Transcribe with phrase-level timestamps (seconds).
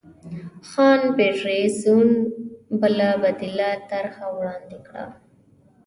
[0.69, 5.05] جان پیټرسزونکوین بله بدیله طرحه وړاندې کړه.